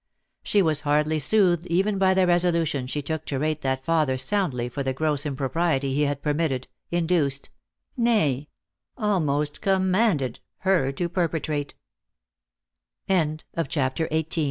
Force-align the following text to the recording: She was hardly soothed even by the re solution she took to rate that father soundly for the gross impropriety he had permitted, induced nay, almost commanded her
She 0.41 0.63
was 0.63 0.81
hardly 0.81 1.19
soothed 1.19 1.67
even 1.67 1.99
by 1.99 2.15
the 2.15 2.25
re 2.25 2.33
solution 2.39 2.87
she 2.89 3.03
took 3.03 3.23
to 3.25 3.37
rate 3.37 3.61
that 3.61 3.85
father 3.85 4.17
soundly 4.17 4.67
for 4.67 4.81
the 4.81 4.93
gross 4.93 5.27
impropriety 5.27 5.93
he 5.93 6.05
had 6.05 6.23
permitted, 6.23 6.67
induced 6.89 7.51
nay, 8.29 8.49
almost 8.97 9.61
commanded 9.61 10.39
her 10.61 10.91